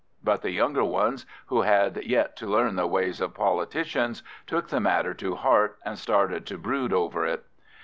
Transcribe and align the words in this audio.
but 0.23 0.41
the 0.41 0.49
younger 0.49 0.83
ones, 0.83 1.27
who 1.45 1.61
had 1.61 2.03
yet 2.03 2.35
to 2.35 2.47
learn 2.47 2.75
the 2.75 2.87
ways 2.87 3.21
of 3.21 3.35
politicians, 3.35 4.23
took 4.47 4.69
the 4.69 4.79
matter 4.79 5.13
to 5.13 5.35
heart, 5.35 5.77
and 5.85 5.99
started 5.99 6.43
to 6.43 6.57
brood 6.57 6.91
over 6.91 7.23
it. 7.23 7.45